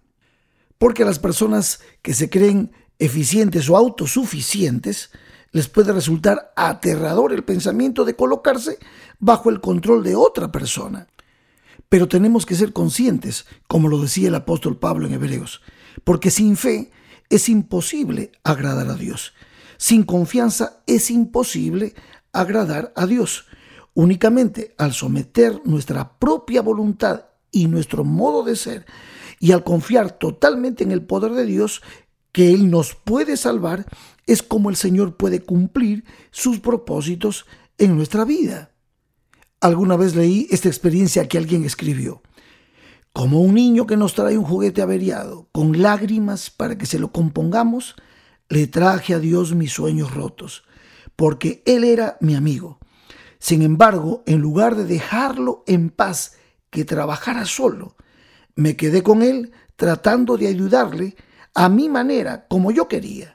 Porque 0.78 1.06
las 1.06 1.20
personas 1.20 1.80
que 2.02 2.14
se 2.14 2.30
creen 2.30 2.72
eficientes 3.00 3.70
o 3.70 3.78
autosuficientes, 3.78 5.12
les 5.56 5.70
puede 5.70 5.94
resultar 5.94 6.52
aterrador 6.58 7.32
el 7.32 7.46
pensamiento 7.46 8.04
de 8.04 8.18
colocarse 8.18 8.78
bajo 9.20 9.50
el 9.50 9.62
control 9.62 10.04
de 10.04 10.14
otra 10.14 10.52
persona. 10.52 11.08
Pero 11.88 12.10
tenemos 12.10 12.46
que 12.46 12.56
ser 12.56 12.74
conscientes, 12.74 13.46
como 13.66 13.88
lo 13.88 14.02
decía 14.02 14.28
el 14.28 14.36
apóstol 14.36 14.78
Pablo 14.78 15.08
en 15.08 15.14
Hebreos, 15.14 15.62
porque 16.04 16.30
sin 16.30 16.58
fe 16.58 16.92
es 17.30 17.48
imposible 17.48 18.34
agradar 18.44 18.90
a 18.90 18.96
Dios. 18.96 19.34
Sin 19.78 20.04
confianza 20.04 20.82
es 20.88 21.10
imposible 21.10 21.96
agradar 22.34 22.92
a 22.98 23.06
Dios. 23.06 23.46
Únicamente 23.94 24.76
al 24.78 24.92
someter 24.92 25.62
nuestra 25.64 26.20
propia 26.20 26.62
voluntad 26.64 27.28
y 27.50 27.68
nuestro 27.68 28.04
modo 28.04 28.44
de 28.44 28.58
ser 28.58 28.86
y 29.40 29.54
al 29.54 29.64
confiar 29.64 30.20
totalmente 30.20 30.84
en 30.84 30.92
el 30.92 31.04
poder 31.04 31.32
de 31.32 31.46
Dios, 31.46 31.82
que 32.34 32.50
Él 32.54 32.70
nos 32.70 32.94
puede 32.96 33.38
salvar, 33.38 33.86
es 34.26 34.42
como 34.44 34.70
el 34.70 34.76
Señor 34.76 35.18
puede 35.18 35.42
cumplir 35.42 36.04
sus 36.32 36.60
propósitos 36.60 37.46
en 37.78 37.96
nuestra 37.96 38.26
vida. 38.26 38.72
Alguna 39.62 39.96
vez 39.96 40.16
leí 40.16 40.48
esta 40.52 40.68
experiencia 40.68 41.28
que 41.28 41.38
alguien 41.38 41.64
escribió. 41.64 42.22
Como 43.14 43.42
un 43.42 43.54
niño 43.54 43.88
que 43.88 43.98
nos 43.98 44.14
trae 44.14 44.38
un 44.38 44.44
juguete 44.44 44.82
averiado, 44.82 45.48
con 45.52 45.82
lágrimas 45.82 46.50
para 46.50 46.78
que 46.78 46.86
se 46.86 47.00
lo 47.00 47.12
compongamos, 47.12 47.96
le 48.50 48.68
traje 48.68 49.14
a 49.14 49.20
Dios 49.20 49.56
mis 49.56 49.72
sueños 49.72 50.14
rotos, 50.14 50.64
porque 51.16 51.64
Él 51.66 51.84
era 51.84 52.18
mi 52.20 52.36
amigo. 52.36 52.80
Sin 53.40 53.62
embargo, 53.62 54.24
en 54.26 54.42
lugar 54.42 54.76
de 54.76 54.86
dejarlo 54.86 55.64
en 55.68 55.90
paz, 55.90 56.34
que 56.70 56.84
trabajara 56.84 57.46
solo, 57.46 57.96
me 58.56 58.76
quedé 58.76 59.02
con 59.02 59.22
Él 59.22 59.52
tratando 59.78 60.38
de 60.38 60.48
ayudarle 60.48 61.16
a 61.54 61.70
mi 61.70 61.88
manera, 61.88 62.48
como 62.48 62.72
yo 62.72 62.88
quería. 62.88 63.35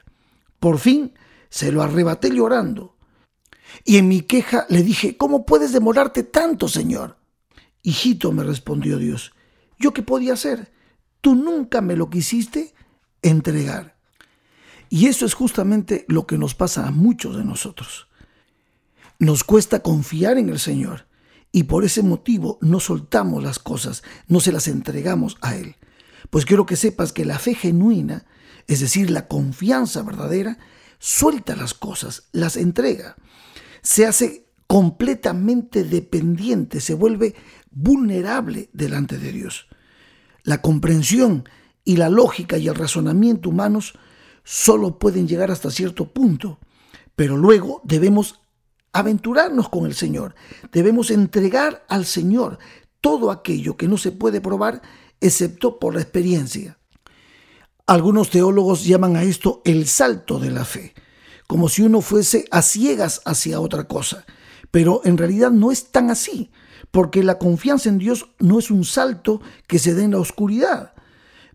Por 0.61 0.77
fin 0.77 1.13
se 1.49 1.71
lo 1.71 1.81
arrebaté 1.81 2.29
llorando. 2.29 2.95
Y 3.83 3.97
en 3.97 4.07
mi 4.07 4.21
queja 4.21 4.67
le 4.69 4.83
dije, 4.83 5.17
¿cómo 5.17 5.45
puedes 5.45 5.73
demorarte 5.73 6.23
tanto, 6.23 6.67
Señor? 6.67 7.17
Hijito, 7.81 8.31
me 8.31 8.43
respondió 8.43 8.97
Dios, 8.97 9.33
¿Yo 9.79 9.91
qué 9.91 10.03
podía 10.03 10.33
hacer? 10.33 10.71
Tú 11.21 11.33
nunca 11.33 11.81
me 11.81 11.95
lo 11.95 12.11
quisiste 12.11 12.75
entregar. 13.23 13.97
Y 14.89 15.07
eso 15.07 15.25
es 15.25 15.33
justamente 15.33 16.05
lo 16.07 16.27
que 16.27 16.37
nos 16.37 16.53
pasa 16.53 16.87
a 16.87 16.91
muchos 16.91 17.35
de 17.35 17.43
nosotros. 17.43 18.07
Nos 19.17 19.43
cuesta 19.43 19.81
confiar 19.81 20.37
en 20.37 20.49
el 20.49 20.59
Señor 20.59 21.07
y 21.51 21.63
por 21.63 21.83
ese 21.83 22.03
motivo 22.03 22.59
no 22.61 22.79
soltamos 22.79 23.41
las 23.41 23.57
cosas, 23.57 24.03
no 24.27 24.39
se 24.39 24.51
las 24.51 24.67
entregamos 24.67 25.37
a 25.41 25.55
Él. 25.55 25.77
Pues 26.29 26.45
quiero 26.45 26.67
que 26.67 26.75
sepas 26.75 27.11
que 27.11 27.25
la 27.25 27.39
fe 27.39 27.55
genuina, 27.55 28.27
es 28.67 28.79
decir, 28.79 29.09
la 29.09 29.27
confianza 29.27 30.03
verdadera, 30.03 30.57
suelta 30.99 31.55
las 31.55 31.73
cosas, 31.73 32.29
las 32.31 32.57
entrega, 32.57 33.15
se 33.81 34.05
hace 34.05 34.45
completamente 34.67 35.83
dependiente, 35.83 36.79
se 36.79 36.93
vuelve 36.93 37.35
vulnerable 37.71 38.69
delante 38.73 39.17
de 39.17 39.31
Dios. 39.31 39.67
La 40.43 40.61
comprensión 40.61 41.47
y 41.83 41.97
la 41.97 42.09
lógica 42.09 42.57
y 42.57 42.67
el 42.67 42.75
razonamiento 42.75 43.49
humanos 43.49 43.93
solo 44.43 44.99
pueden 44.99 45.27
llegar 45.27 45.51
hasta 45.51 45.71
cierto 45.71 46.13
punto, 46.13 46.59
pero 47.15 47.37
luego 47.37 47.81
debemos 47.83 48.41
aventurarnos 48.93 49.69
con 49.69 49.85
el 49.85 49.93
Señor, 49.93 50.35
debemos 50.71 51.11
entregar 51.11 51.85
al 51.87 52.05
Señor 52.05 52.59
todo 52.99 53.31
aquello 53.31 53.77
que 53.77 53.87
no 53.87 53.97
se 53.97 54.11
puede 54.11 54.41
probar 54.41 54.81
excepto 55.19 55.79
por 55.79 55.95
la 55.95 56.01
experiencia. 56.01 56.77
Algunos 57.91 58.29
teólogos 58.29 58.85
llaman 58.85 59.15
a 59.17 59.23
esto 59.23 59.61
el 59.65 59.85
salto 59.87 60.39
de 60.39 60.49
la 60.49 60.63
fe, 60.63 60.93
como 61.47 61.67
si 61.67 61.81
uno 61.81 62.01
fuese 62.01 62.45
a 62.51 62.61
ciegas 62.61 63.21
hacia 63.25 63.59
otra 63.59 63.85
cosa 63.85 64.25
pero 64.71 65.01
en 65.03 65.17
realidad 65.17 65.51
no 65.51 65.71
es 65.71 65.91
tan 65.91 66.09
así, 66.09 66.49
porque 66.89 67.23
la 67.23 67.37
confianza 67.37 67.89
en 67.89 67.97
Dios 67.97 68.29
no 68.39 68.57
es 68.57 68.71
un 68.71 68.85
salto 68.85 69.41
que 69.67 69.79
se 69.79 69.93
dé 69.93 70.03
en 70.03 70.11
la 70.11 70.19
oscuridad, 70.19 70.93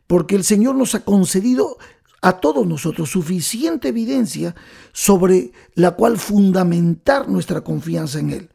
porque 0.07 0.37
el 0.37 0.45
Señor 0.45 0.76
nos 0.76 0.95
ha 0.95 1.05
concedido 1.05 1.78
a 2.23 2.35
todos 2.35 2.66
nosotros 2.66 3.11
suficiente 3.11 3.88
evidencia 3.88 4.55
sobre 4.93 5.52
la 5.75 5.93
cual 5.93 6.19
fundamentar 6.19 7.28
nuestra 7.28 7.62
confianza 7.62 8.19
en 8.19 8.31
Él. 8.31 8.50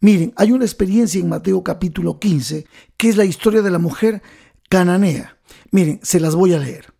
Miren, 0.00 0.32
hay 0.36 0.52
una 0.52 0.64
experiencia 0.64 1.20
en 1.20 1.28
Mateo 1.28 1.62
capítulo 1.62 2.18
15, 2.18 2.66
que 2.96 3.08
es 3.08 3.16
la 3.16 3.24
historia 3.24 3.62
de 3.62 3.70
la 3.70 3.78
mujer 3.78 4.22
cananea. 4.68 5.38
Miren, 5.70 6.00
se 6.02 6.20
las 6.20 6.34
voy 6.34 6.52
a 6.52 6.58
leer, 6.58 6.93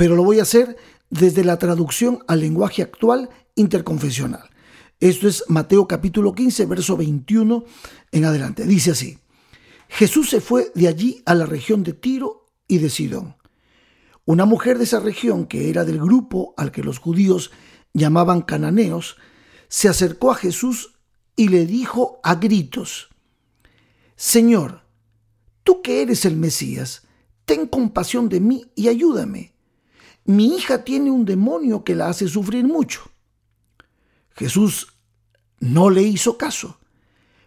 pero 0.00 0.16
lo 0.16 0.24
voy 0.24 0.38
a 0.38 0.44
hacer 0.44 0.78
desde 1.10 1.44
la 1.44 1.58
traducción 1.58 2.24
al 2.26 2.40
lenguaje 2.40 2.80
actual 2.80 3.28
interconfesional. 3.54 4.48
Esto 4.98 5.28
es 5.28 5.44
Mateo 5.48 5.86
capítulo 5.86 6.32
15, 6.32 6.64
verso 6.64 6.96
21 6.96 7.64
en 8.10 8.24
adelante. 8.24 8.64
Dice 8.64 8.92
así, 8.92 9.18
Jesús 9.90 10.30
se 10.30 10.40
fue 10.40 10.72
de 10.74 10.88
allí 10.88 11.22
a 11.26 11.34
la 11.34 11.44
región 11.44 11.82
de 11.82 11.92
Tiro 11.92 12.46
y 12.66 12.78
de 12.78 12.88
Sidón. 12.88 13.36
Una 14.24 14.46
mujer 14.46 14.78
de 14.78 14.84
esa 14.84 15.00
región, 15.00 15.44
que 15.44 15.68
era 15.68 15.84
del 15.84 15.98
grupo 16.00 16.54
al 16.56 16.72
que 16.72 16.82
los 16.82 16.98
judíos 16.98 17.50
llamaban 17.92 18.40
cananeos, 18.40 19.18
se 19.68 19.90
acercó 19.90 20.30
a 20.30 20.36
Jesús 20.36 20.94
y 21.36 21.48
le 21.48 21.66
dijo 21.66 22.20
a 22.22 22.36
gritos, 22.36 23.10
Señor, 24.16 24.80
tú 25.62 25.82
que 25.82 26.00
eres 26.00 26.24
el 26.24 26.38
Mesías, 26.38 27.06
ten 27.44 27.66
compasión 27.66 28.30
de 28.30 28.40
mí 28.40 28.72
y 28.74 28.88
ayúdame. 28.88 29.59
Mi 30.30 30.54
hija 30.54 30.84
tiene 30.84 31.10
un 31.10 31.24
demonio 31.24 31.82
que 31.82 31.96
la 31.96 32.08
hace 32.08 32.28
sufrir 32.28 32.64
mucho. 32.64 33.10
Jesús 34.30 34.94
no 35.58 35.90
le 35.90 36.02
hizo 36.02 36.38
caso, 36.38 36.78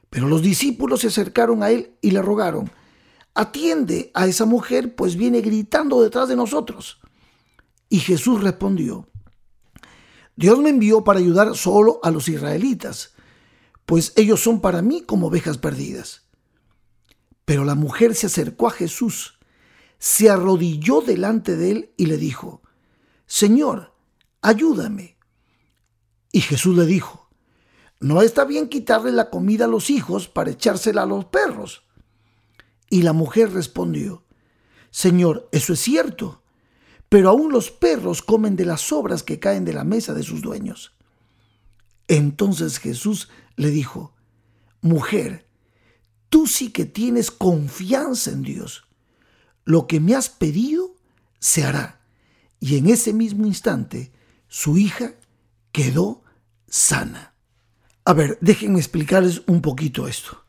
pero 0.09 0.27
los 0.27 0.41
discípulos 0.41 0.99
se 0.99 1.07
acercaron 1.07 1.63
a 1.63 1.69
él 1.69 1.95
y 2.01 2.11
le 2.11 2.21
rogaron, 2.21 2.69
atiende 3.35 4.11
a 4.13 4.27
esa 4.27 4.43
mujer, 4.43 4.95
pues 4.95 5.15
viene 5.15 5.39
gritando 5.39 6.01
detrás 6.01 6.27
de 6.27 6.35
nosotros. 6.35 6.99
Y 7.87 7.99
Jesús 7.99 8.43
respondió, 8.43 9.07
Dios 10.35 10.59
me 10.59 10.69
envió 10.69 11.05
para 11.05 11.19
ayudar 11.19 11.55
solo 11.55 12.01
a 12.03 12.11
los 12.11 12.27
israelitas, 12.27 13.13
pues 13.85 14.11
ellos 14.17 14.41
son 14.41 14.59
para 14.59 14.81
mí 14.81 15.03
como 15.03 15.27
ovejas 15.27 15.57
perdidas. 15.57 16.23
Pero 17.45 17.63
la 17.63 17.75
mujer 17.75 18.13
se 18.13 18.27
acercó 18.27 18.67
a 18.67 18.71
Jesús, 18.71 19.39
se 19.99 20.29
arrodilló 20.29 20.99
delante 20.99 21.55
de 21.55 21.71
él 21.71 21.93
y 21.95 22.07
le 22.07 22.17
dijo, 22.17 22.61
Señor, 23.33 23.95
ayúdame. 24.43 25.17
Y 26.31 26.41
Jesús 26.41 26.77
le 26.77 26.85
dijo, 26.85 27.31
no 27.99 28.21
está 28.21 28.45
bien 28.45 28.69
quitarle 28.69 29.11
la 29.11 29.31
comida 29.31 29.65
a 29.65 29.67
los 29.67 29.89
hijos 29.89 30.27
para 30.27 30.51
echársela 30.51 31.01
a 31.01 31.07
los 31.07 31.25
perros. 31.25 31.81
Y 32.91 33.01
la 33.01 33.11
mujer 33.11 33.51
respondió, 33.51 34.23
Señor, 34.91 35.49
eso 35.51 35.73
es 35.73 35.79
cierto, 35.79 36.43
pero 37.09 37.31
aún 37.31 37.51
los 37.51 37.71
perros 37.71 38.21
comen 38.21 38.55
de 38.55 38.65
las 38.65 38.81
sobras 38.81 39.23
que 39.23 39.39
caen 39.39 39.65
de 39.65 39.73
la 39.73 39.83
mesa 39.83 40.13
de 40.13 40.21
sus 40.21 40.43
dueños. 40.43 40.93
Entonces 42.07 42.77
Jesús 42.77 43.29
le 43.55 43.71
dijo, 43.71 44.13
Mujer, 44.79 45.49
tú 46.29 46.45
sí 46.45 46.71
que 46.71 46.85
tienes 46.85 47.31
confianza 47.31 48.29
en 48.29 48.43
Dios. 48.43 48.83
Lo 49.65 49.87
que 49.87 49.99
me 49.99 50.13
has 50.13 50.29
pedido 50.29 50.93
se 51.39 51.63
hará. 51.63 52.02
Y 52.63 52.77
en 52.77 52.87
ese 52.87 53.11
mismo 53.11 53.45
instante 53.45 54.13
su 54.47 54.77
hija 54.77 55.15
quedó 55.73 56.23
sana. 56.65 57.33
A 58.05 58.13
ver, 58.13 58.37
déjenme 58.39 58.79
explicarles 58.79 59.41
un 59.47 59.61
poquito 59.61 60.07
esto. 60.07 60.45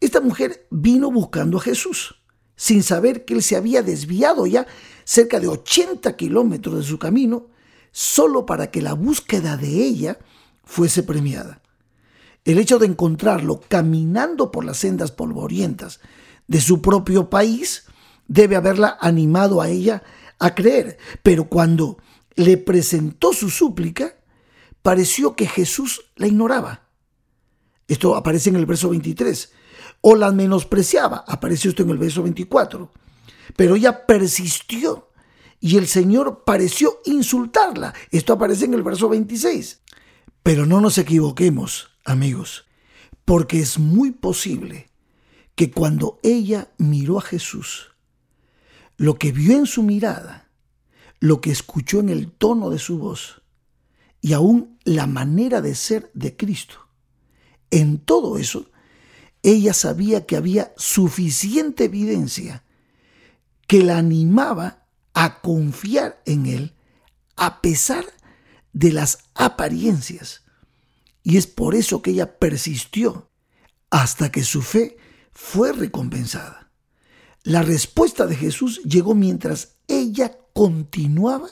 Esta 0.00 0.22
mujer 0.22 0.66
vino 0.70 1.10
buscando 1.10 1.58
a 1.58 1.60
Jesús, 1.60 2.14
sin 2.56 2.82
saber 2.82 3.26
que 3.26 3.34
él 3.34 3.42
se 3.42 3.56
había 3.56 3.82
desviado 3.82 4.46
ya 4.46 4.66
cerca 5.04 5.40
de 5.40 5.48
80 5.48 6.16
kilómetros 6.16 6.74
de 6.76 6.82
su 6.84 6.98
camino, 6.98 7.48
solo 7.90 8.46
para 8.46 8.70
que 8.70 8.80
la 8.80 8.94
búsqueda 8.94 9.58
de 9.58 9.84
ella 9.84 10.18
fuese 10.64 11.02
premiada. 11.02 11.60
El 12.46 12.58
hecho 12.60 12.78
de 12.78 12.86
encontrarlo 12.86 13.60
caminando 13.68 14.50
por 14.50 14.64
las 14.64 14.78
sendas 14.78 15.12
polvorientas 15.12 16.00
de 16.48 16.62
su 16.62 16.80
propio 16.80 17.28
país 17.28 17.84
debe 18.26 18.56
haberla 18.56 18.96
animado 19.02 19.60
a 19.60 19.68
ella 19.68 20.02
a 20.42 20.54
creer, 20.54 20.98
pero 21.22 21.44
cuando 21.44 21.98
le 22.34 22.56
presentó 22.56 23.32
su 23.32 23.48
súplica, 23.48 24.16
pareció 24.82 25.36
que 25.36 25.46
Jesús 25.46 26.10
la 26.16 26.26
ignoraba. 26.26 26.88
Esto 27.86 28.16
aparece 28.16 28.50
en 28.50 28.56
el 28.56 28.66
verso 28.66 28.90
23 28.90 29.52
o 30.00 30.16
la 30.16 30.32
menospreciaba. 30.32 31.24
Apareció 31.28 31.70
esto 31.70 31.84
en 31.84 31.90
el 31.90 31.98
verso 31.98 32.22
24. 32.24 32.90
Pero 33.54 33.76
ella 33.76 34.04
persistió 34.06 35.10
y 35.60 35.76
el 35.76 35.86
Señor 35.86 36.42
pareció 36.44 37.00
insultarla. 37.04 37.94
Esto 38.10 38.32
aparece 38.32 38.64
en 38.64 38.74
el 38.74 38.82
verso 38.82 39.08
26. 39.08 39.80
Pero 40.42 40.66
no 40.66 40.80
nos 40.80 40.98
equivoquemos, 40.98 41.90
amigos, 42.04 42.64
porque 43.24 43.60
es 43.60 43.78
muy 43.78 44.10
posible 44.10 44.90
que 45.54 45.70
cuando 45.70 46.18
ella 46.24 46.72
miró 46.78 47.18
a 47.18 47.22
Jesús, 47.22 47.91
lo 48.96 49.18
que 49.18 49.32
vio 49.32 49.56
en 49.56 49.66
su 49.66 49.82
mirada, 49.82 50.50
lo 51.20 51.40
que 51.40 51.50
escuchó 51.50 52.00
en 52.00 52.08
el 52.08 52.30
tono 52.30 52.70
de 52.70 52.78
su 52.78 52.98
voz 52.98 53.42
y 54.20 54.32
aún 54.32 54.78
la 54.84 55.06
manera 55.06 55.60
de 55.60 55.74
ser 55.74 56.10
de 56.14 56.36
Cristo, 56.36 56.76
en 57.70 57.98
todo 57.98 58.38
eso 58.38 58.70
ella 59.42 59.74
sabía 59.74 60.24
que 60.24 60.36
había 60.36 60.72
suficiente 60.76 61.84
evidencia 61.84 62.64
que 63.66 63.82
la 63.82 63.98
animaba 63.98 64.86
a 65.14 65.40
confiar 65.40 66.22
en 66.26 66.46
él 66.46 66.74
a 67.36 67.60
pesar 67.60 68.04
de 68.72 68.92
las 68.92 69.18
apariencias. 69.34 70.42
Y 71.22 71.36
es 71.36 71.46
por 71.46 71.74
eso 71.74 72.02
que 72.02 72.12
ella 72.12 72.38
persistió 72.38 73.30
hasta 73.90 74.30
que 74.30 74.44
su 74.44 74.62
fe 74.62 74.96
fue 75.32 75.72
recompensada. 75.72 76.61
La 77.44 77.62
respuesta 77.62 78.26
de 78.26 78.36
Jesús 78.36 78.80
llegó 78.84 79.14
mientras 79.14 79.76
ella 79.88 80.36
continuaba 80.52 81.48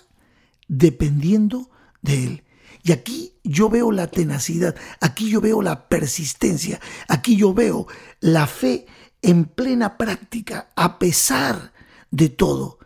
dependiendo 0.69 1.71
de 2.03 2.25
él. 2.25 2.45
Y 2.83 2.93
aquí 2.93 3.35
yo 3.43 3.69
veo 3.69 3.93
la 3.93 4.07
tenacidad, 4.07 4.75
aquí 5.01 5.31
yo 5.31 5.41
veo 5.41 5.61
la 5.63 5.89
persistencia, 5.89 6.81
aquí 7.09 7.37
yo 7.37 7.53
veo 7.53 7.87
la 8.21 8.47
fe 8.47 8.87
en 9.21 9.45
plena 9.45 9.99
práctica, 9.99 10.71
a 10.77 10.99
pesar 10.99 11.73
de 12.11 12.29
todo. 12.29 12.79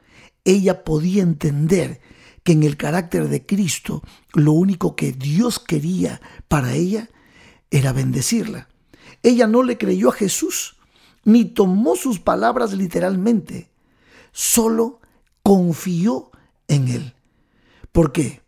Ella 0.44 0.82
podía 0.82 1.22
entender 1.22 2.00
que 2.42 2.52
en 2.52 2.62
el 2.62 2.76
carácter 2.76 3.28
de 3.28 3.46
Cristo 3.46 4.02
lo 4.32 4.52
único 4.52 4.96
que 4.96 5.12
Dios 5.12 5.58
quería 5.58 6.20
para 6.48 6.74
ella 6.74 7.08
era 7.70 7.92
bendecirla. 7.92 8.68
Ella 9.22 9.46
no 9.46 9.62
le 9.62 9.78
creyó 9.78 10.08
a 10.10 10.14
Jesús, 10.14 10.76
ni 11.24 11.44
tomó 11.44 11.96
sus 11.96 12.20
palabras 12.20 12.72
literalmente, 12.72 13.70
solo 14.32 15.00
confió 15.42 16.30
en 16.68 16.88
Él. 16.88 17.14
¿Por 17.92 18.12
qué? 18.12 18.42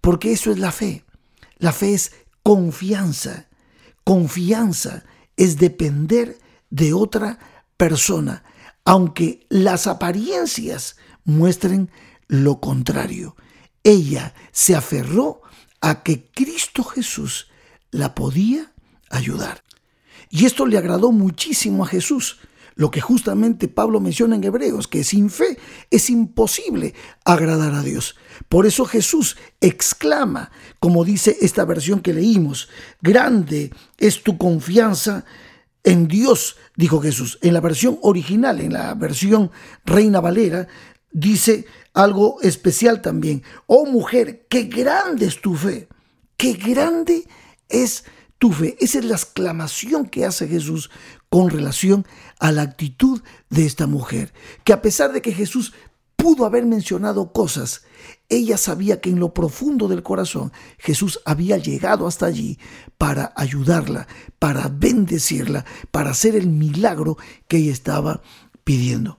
Porque 0.00 0.32
eso 0.32 0.50
es 0.50 0.58
la 0.58 0.72
fe. 0.72 1.04
La 1.58 1.72
fe 1.72 1.94
es 1.94 2.12
confianza. 2.42 3.48
Confianza 4.04 5.04
es 5.36 5.58
depender 5.58 6.38
de 6.70 6.92
otra 6.92 7.38
persona, 7.76 8.44
aunque 8.84 9.46
las 9.48 9.86
apariencias 9.86 10.96
muestren 11.24 11.90
lo 12.28 12.60
contrario. 12.60 13.36
Ella 13.84 14.34
se 14.52 14.74
aferró 14.74 15.42
a 15.80 16.02
que 16.02 16.30
Cristo 16.30 16.84
Jesús 16.84 17.48
la 17.90 18.14
podía 18.14 18.72
ayudar. 19.10 19.62
Y 20.34 20.46
esto 20.46 20.64
le 20.64 20.78
agradó 20.78 21.12
muchísimo 21.12 21.84
a 21.84 21.86
Jesús, 21.86 22.38
lo 22.74 22.90
que 22.90 23.02
justamente 23.02 23.68
Pablo 23.68 24.00
menciona 24.00 24.34
en 24.34 24.42
Hebreos, 24.42 24.88
que 24.88 25.04
sin 25.04 25.28
fe 25.28 25.58
es 25.90 26.08
imposible 26.08 26.94
agradar 27.22 27.74
a 27.74 27.82
Dios. 27.82 28.16
Por 28.48 28.64
eso 28.64 28.86
Jesús 28.86 29.36
exclama, 29.60 30.50
como 30.80 31.04
dice 31.04 31.36
esta 31.42 31.66
versión 31.66 32.00
que 32.00 32.14
leímos, 32.14 32.70
grande 33.02 33.74
es 33.98 34.22
tu 34.22 34.38
confianza 34.38 35.26
en 35.84 36.08
Dios, 36.08 36.56
dijo 36.76 37.02
Jesús. 37.02 37.38
En 37.42 37.52
la 37.52 37.60
versión 37.60 37.98
original, 38.00 38.62
en 38.62 38.72
la 38.72 38.94
versión 38.94 39.50
Reina 39.84 40.20
Valera, 40.20 40.66
dice 41.10 41.66
algo 41.92 42.40
especial 42.40 43.02
también. 43.02 43.42
Oh 43.66 43.84
mujer, 43.84 44.46
qué 44.48 44.62
grande 44.62 45.26
es 45.26 45.42
tu 45.42 45.56
fe, 45.56 45.88
qué 46.38 46.54
grande 46.54 47.28
es 47.68 48.04
tu 48.04 48.21
fe. 48.50 48.76
Esa 48.80 48.98
es 48.98 49.04
la 49.04 49.14
exclamación 49.14 50.06
que 50.06 50.24
hace 50.24 50.48
Jesús 50.48 50.90
con 51.28 51.50
relación 51.50 52.06
a 52.40 52.50
la 52.50 52.62
actitud 52.62 53.22
de 53.50 53.66
esta 53.66 53.86
mujer, 53.86 54.32
que 54.64 54.72
a 54.72 54.82
pesar 54.82 55.12
de 55.12 55.22
que 55.22 55.32
Jesús 55.32 55.72
pudo 56.16 56.46
haber 56.46 56.64
mencionado 56.64 57.32
cosas, 57.32 57.82
ella 58.28 58.56
sabía 58.56 59.00
que 59.00 59.10
en 59.10 59.20
lo 59.20 59.34
profundo 59.34 59.88
del 59.88 60.02
corazón 60.02 60.52
Jesús 60.78 61.20
había 61.24 61.58
llegado 61.58 62.06
hasta 62.06 62.26
allí 62.26 62.58
para 62.96 63.32
ayudarla, 63.36 64.06
para 64.38 64.68
bendecirla, 64.68 65.64
para 65.90 66.10
hacer 66.10 66.36
el 66.36 66.48
milagro 66.48 67.18
que 67.48 67.58
ella 67.58 67.72
estaba 67.72 68.22
pidiendo. 68.64 69.18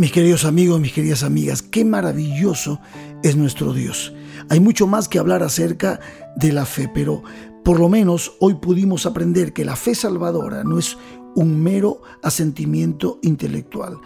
Mis 0.00 0.12
queridos 0.12 0.46
amigos, 0.46 0.80
mis 0.80 0.94
queridas 0.94 1.22
amigas, 1.22 1.60
qué 1.60 1.84
maravilloso 1.84 2.80
es 3.22 3.36
nuestro 3.36 3.74
Dios. 3.74 4.14
Hay 4.48 4.58
mucho 4.58 4.86
más 4.86 5.08
que 5.08 5.18
hablar 5.18 5.42
acerca 5.42 6.00
de 6.36 6.54
la 6.54 6.64
fe, 6.64 6.90
pero 6.94 7.22
por 7.66 7.78
lo 7.78 7.90
menos 7.90 8.32
hoy 8.40 8.54
pudimos 8.54 9.04
aprender 9.04 9.52
que 9.52 9.62
la 9.62 9.76
fe 9.76 9.94
salvadora 9.94 10.64
no 10.64 10.78
es 10.78 10.96
un 11.34 11.62
mero 11.62 12.00
asentimiento 12.22 13.18
intelectual. 13.20 13.98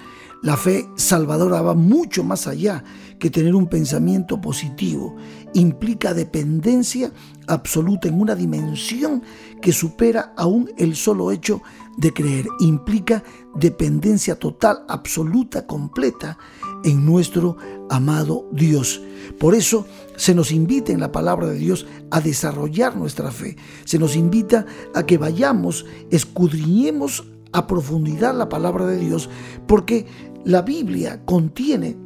La 0.43 0.57
fe 0.57 0.85
salvadora 0.97 1.63
va 1.63 1.75
mucho 1.75 2.25
más 2.25 2.49
allá 2.49 2.83
que 3.21 3.31
tener 3.31 3.55
un 3.55 3.69
pensamiento 3.69 4.41
positivo 4.41 5.15
implica 5.55 6.13
dependencia 6.13 7.13
absoluta 7.47 8.09
en 8.09 8.21
una 8.21 8.35
dimensión 8.35 9.23
que 9.63 9.73
supera 9.73 10.35
aún 10.37 10.71
el 10.77 10.97
solo 10.97 11.31
hecho 11.31 11.63
de 11.97 12.13
creer. 12.13 12.47
Implica 12.61 13.23
dependencia 13.55 14.39
total, 14.39 14.85
absoluta, 14.89 15.67
completa 15.67 16.39
en 16.85 17.05
nuestro 17.05 17.57
amado 17.91 18.49
Dios. 18.53 19.03
Por 19.39 19.55
eso 19.55 19.87
se 20.17 20.35
nos 20.35 20.53
invita 20.53 20.93
en 20.93 21.01
la 21.01 21.13
palabra 21.13 21.49
de 21.49 21.59
Dios 21.59 21.87
a 22.11 22.21
desarrollar 22.21 22.97
nuestra 22.97 23.31
fe. 23.31 23.57
Se 23.85 23.99
nos 23.99 24.17
invita 24.17 24.67
a 24.95 25.05
que 25.05 25.19
vayamos, 25.19 25.87
escudriñemos 26.11 27.25
a 27.53 27.67
profundidad 27.67 28.37
la 28.37 28.49
palabra 28.49 28.87
de 28.87 28.99
Dios, 28.99 29.31
porque 29.67 30.07
la 30.45 30.63
Biblia 30.63 31.25
contiene 31.25 31.97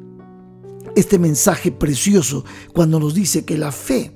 este 0.94 1.18
mensaje 1.18 1.72
precioso 1.72 2.44
cuando 2.72 3.00
nos 3.00 3.14
dice 3.14 3.44
que 3.44 3.58
la 3.58 3.72
fe 3.72 4.14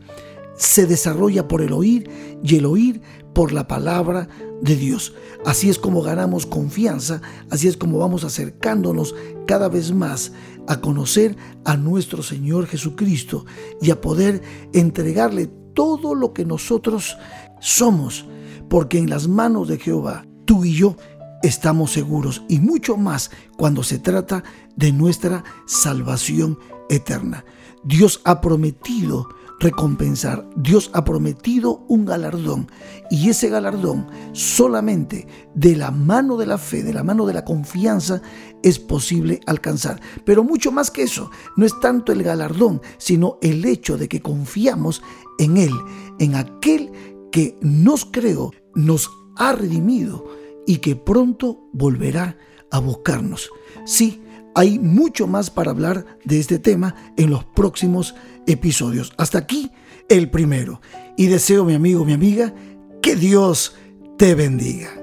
se 0.56 0.87
desarrolla 0.87 1.48
por 1.48 1.62
el 1.62 1.72
oír 1.72 2.08
y 2.42 2.56
el 2.56 2.66
oír 2.66 3.00
por 3.35 3.53
la 3.53 3.66
palabra 3.66 4.29
de 4.61 4.77
Dios. 4.77 5.14
Así 5.45 5.71
es 5.71 5.79
como 5.79 6.03
ganamos 6.03 6.47
confianza, 6.47 7.21
así 7.51 7.68
es 7.68 7.77
como 7.77 7.99
vamos 7.99 8.25
acercándonos 8.25 9.14
cada 9.47 9.68
vez 9.68 9.92
más 9.92 10.33
a 10.68 10.81
conocer 10.81 11.37
a 11.64 11.77
nuestro 11.77 12.23
Señor 12.23 12.66
Jesucristo 12.66 13.45
y 13.81 13.90
a 13.90 14.01
poder 14.01 14.42
entregarle 14.73 15.49
todo 15.75 16.14
lo 16.14 16.33
que 16.33 16.45
nosotros 16.45 17.16
somos, 17.61 18.27
porque 18.68 18.99
en 18.99 19.11
las 19.11 19.29
manos 19.29 19.68
de 19.68 19.79
Jehová, 19.79 20.27
tú 20.45 20.64
y 20.64 20.75
yo 20.75 20.97
estamos 21.42 21.90
seguros 21.90 22.42
y 22.49 22.61
mucho 22.61 22.97
más 22.97 23.31
cuando 23.57 23.83
se 23.83 23.99
trata 23.99 24.45
de 24.77 24.92
nuestra 24.92 25.45
salvación 25.66 26.59
eterna. 26.88 27.45
Dios 27.85 28.21
ha 28.25 28.40
prometido 28.40 29.29
recompensar. 29.62 30.44
Dios 30.57 30.90
ha 30.92 31.05
prometido 31.05 31.85
un 31.88 32.05
galardón 32.05 32.68
y 33.11 33.31
ese 33.31 33.48
galardón 33.48 34.09
solamente 34.33 35.27
de 35.55 35.77
la 35.77 35.92
mano 35.92 36.37
de 36.37 36.46
la 36.46 36.59
fe, 36.59 36.83
de 36.83 36.92
la 36.92 37.05
mano 37.05 37.27
de 37.27 37.33
la 37.33 37.44
confianza 37.44 38.20
es 38.62 38.79
posible 38.79 39.40
alcanzar. 39.46 40.01
Pero 40.25 40.42
mucho 40.42 40.72
más 40.72 40.90
que 40.90 41.05
eso, 41.05 41.31
no 41.57 41.64
es 41.64 41.79
tanto 41.81 42.12
el 42.12 42.22
galardón, 42.25 42.83
sino 42.98 43.38
el 43.40 43.64
hecho 43.64 43.96
de 43.96 44.09
que 44.09 44.20
confiamos 44.20 45.01
en 45.38 45.57
Él, 45.57 45.72
en 46.18 46.35
aquel 46.35 46.90
que 47.31 47.57
nos 47.61 48.05
creó, 48.05 48.51
nos 48.75 49.11
ha 49.37 49.53
redimido 49.53 50.27
y 50.66 50.79
que 50.79 50.96
pronto 50.96 51.61
volverá 51.72 52.37
a 52.70 52.81
buscarnos. 52.81 53.51
Sí, 53.85 54.22
hay 54.55 54.79
mucho 54.79 55.27
más 55.27 55.51
para 55.51 55.70
hablar 55.70 56.18
de 56.25 56.40
este 56.40 56.59
tema 56.59 56.94
en 57.16 57.31
los 57.31 57.44
próximos 57.44 58.14
episodios. 58.46 59.12
Hasta 59.16 59.38
aquí 59.38 59.70
el 60.09 60.31
primero. 60.31 60.81
Y 61.16 61.26
deseo, 61.26 61.64
mi 61.64 61.74
amigo, 61.74 62.05
mi 62.05 62.12
amiga, 62.12 62.55
que 63.02 63.16
Dios 63.16 63.74
te 64.18 64.35
bendiga. 64.35 65.02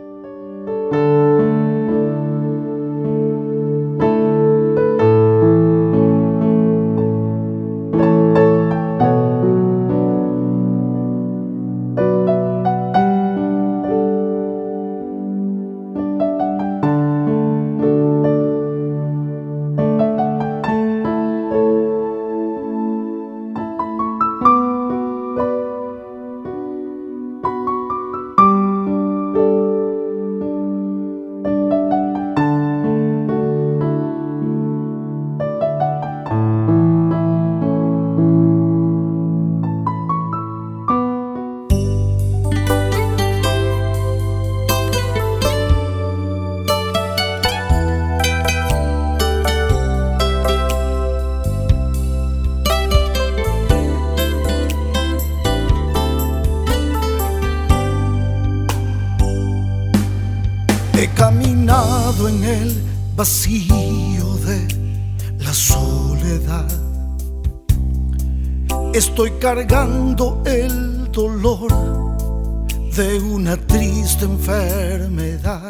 Triste 74.19 74.25
enfermedad. 74.25 75.69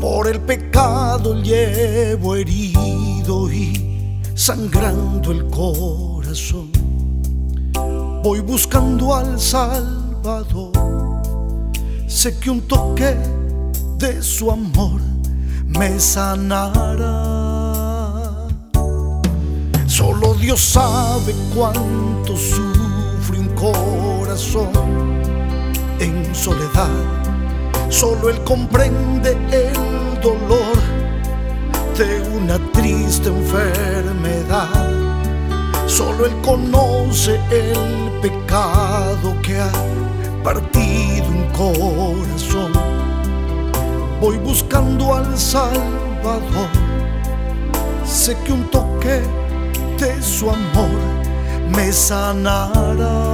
Por 0.00 0.28
el 0.28 0.40
pecado 0.40 1.40
llevo 1.42 2.36
herido 2.36 3.50
y 3.50 4.20
sangrando 4.34 5.32
el 5.32 5.46
corazón. 5.46 6.70
Voy 8.22 8.40
buscando 8.40 9.14
al 9.14 9.40
Salvador. 9.40 10.72
Sé 12.06 12.38
que 12.38 12.50
un 12.50 12.62
toque 12.62 13.16
de 13.98 14.22
su 14.22 14.50
amor 14.50 15.00
me 15.66 15.98
sanará. 15.98 16.84
Solo 19.86 20.34
Dios 20.34 20.60
sabe 20.60 21.34
cuánto 21.54 22.36
sufre 22.36 23.38
un 23.38 23.48
corazón 23.54 25.03
en 26.00 26.34
soledad. 26.34 26.90
Solo 27.88 28.30
Él 28.30 28.42
comprende 28.44 29.32
el 29.52 30.20
dolor 30.20 30.76
de 31.96 32.20
una 32.36 32.58
triste 32.72 33.28
enfermedad. 33.28 34.90
Solo 35.86 36.26
Él 36.26 36.34
conoce 36.42 37.40
el 37.50 38.10
pecado 38.20 39.34
que 39.42 39.60
ha 39.60 39.72
partido 40.42 41.26
un 41.28 41.44
corazón 41.52 42.72
Voy 44.24 44.38
buscando 44.38 45.14
al 45.14 45.36
Salvador. 45.38 46.70
Sé 48.06 48.34
que 48.44 48.52
un 48.52 48.64
toque 48.70 49.20
de 49.98 50.22
su 50.22 50.48
amor 50.48 50.88
me 51.76 51.92
sanará. 51.92 53.33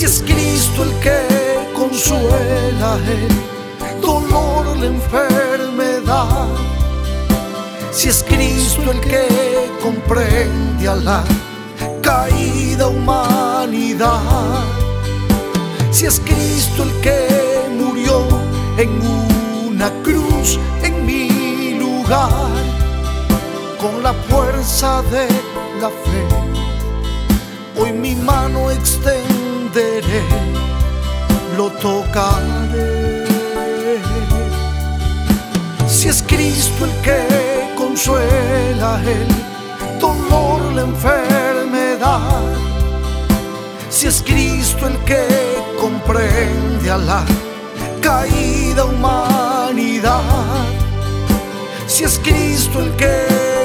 Si 0.00 0.06
es 0.06 0.22
Cristo 0.22 0.84
el 0.84 0.94
que 1.00 1.18
consuela 1.74 2.96
el 3.06 4.00
dolor, 4.00 4.74
la 4.78 4.86
enfermedad. 4.86 6.48
Si 7.92 8.08
es 8.08 8.24
Cristo 8.24 8.92
el 8.92 9.00
que 9.00 9.70
comprende 9.82 10.88
a 10.88 10.94
la 10.94 11.22
caída 12.02 12.88
humanidad. 12.88 14.22
Si 15.90 16.06
es 16.06 16.18
Cristo 16.20 16.84
el 16.84 16.92
que 17.02 17.28
en 18.78 19.02
una 19.66 19.92
cruz 20.02 20.58
en 20.82 21.04
mi 21.04 21.74
lugar, 21.78 22.48
con 23.78 24.02
la 24.02 24.14
fuerza 24.14 25.02
de 25.10 25.28
la 25.78 25.90
fe. 25.90 26.40
Hoy 27.78 27.92
mi 27.92 28.14
mano 28.14 28.70
lo 31.56 31.70
tocaré. 31.70 33.24
Si 35.86 36.08
es 36.08 36.22
Cristo 36.22 36.86
el 36.86 36.92
que 37.02 37.74
consuela 37.76 39.00
el 39.02 40.00
dolor, 40.00 40.72
la 40.72 40.82
enfermedad. 40.82 42.42
Si 43.90 44.06
es 44.06 44.22
Cristo 44.22 44.86
el 44.88 44.96
que 45.04 45.26
comprende 45.80 46.90
a 46.90 46.98
la 46.98 47.24
caída 48.00 48.84
humanidad. 48.84 50.22
Si 51.86 52.04
es 52.04 52.18
Cristo 52.18 52.80
el 52.80 52.90
que 52.96 53.59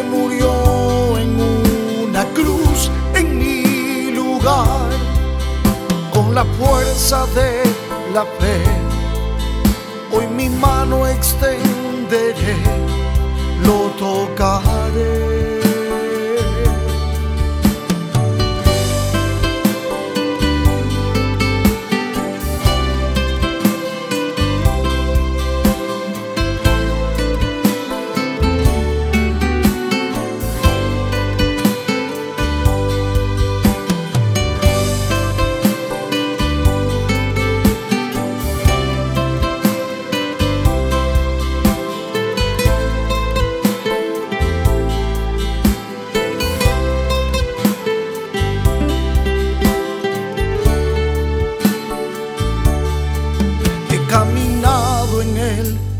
la 6.35 6.43
fuerza 6.59 7.25
de 7.27 7.63
la 8.13 8.25
fe, 8.25 8.61
hoy 10.11 10.27
mi 10.27 10.49
mano 10.49 11.07
extenderé, 11.07 12.57
lo 13.63 13.89
tocaré. 13.97 15.44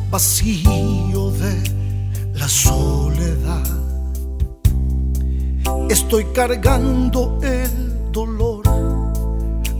Vacío 0.10 1.32
de 1.32 1.63
la 2.34 2.48
soledad. 2.48 3.63
Estoy 5.89 6.26
cargando 6.34 7.39
el 7.44 8.12
dolor 8.12 8.63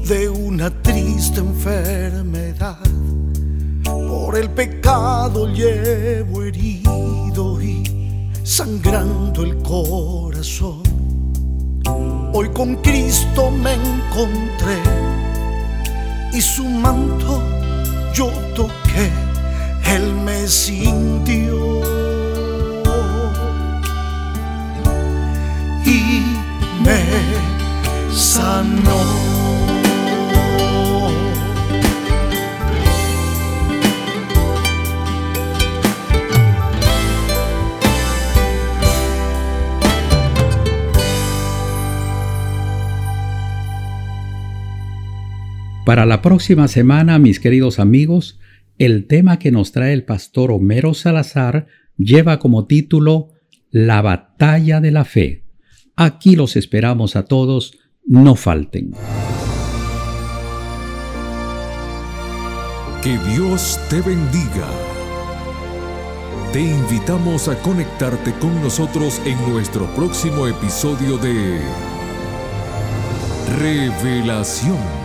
de 0.08 0.30
una 0.30 0.70
triste 0.82 1.40
enfermedad. 1.40 2.80
Por 3.84 4.38
el 4.38 4.50
pecado 4.52 5.48
llevo 5.48 6.44
herido 6.44 7.62
y 7.62 7.84
sangrando 8.44 9.44
el 9.44 9.58
corazón. 9.58 10.84
Hoy 12.34 12.50
con 12.50 12.76
Cristo 12.78 13.52
me 13.52 13.74
encontré 13.74 14.80
y 16.34 16.42
su 16.42 16.66
manto 16.66 17.42
yo 18.14 18.30
toqué, 18.56 19.12
Él 19.96 20.14
me 20.26 20.46
sintió 20.48 21.82
y 25.86 26.22
me 26.84 27.02
sanó. 28.12 29.36
Para 45.86 46.06
la 46.06 46.22
próxima 46.22 46.68
semana, 46.68 47.18
mis 47.18 47.40
queridos 47.40 47.80
amigos, 47.80 48.38
el 48.78 49.08
tema 49.08 49.40
que 49.40 49.52
nos 49.52 49.72
trae 49.72 49.94
el 49.94 50.04
pastor 50.04 50.52
Homero 50.52 50.94
Salazar 50.94 51.68
lleva 51.98 52.40
como 52.40 52.66
título 52.66 53.30
La 53.72 54.02
batalla 54.02 54.82
de 54.82 54.92
la 54.92 55.06
fe. 55.06 55.46
Aquí 55.96 56.36
los 56.36 56.56
esperamos 56.58 57.16
a 57.16 57.26
todos, 57.26 57.78
no 58.06 58.36
falten. 58.36 58.92
Que 63.02 63.18
Dios 63.34 63.80
te 63.90 64.02
bendiga. 64.02 64.68
Te 66.52 66.62
invitamos 66.62 67.48
a 67.48 67.58
conectarte 67.62 68.34
con 68.40 68.62
nosotros 68.62 69.22
en 69.26 69.38
nuestro 69.52 69.86
próximo 69.96 70.48
episodio 70.48 71.18
de 71.18 71.60
Revelación 73.60 75.05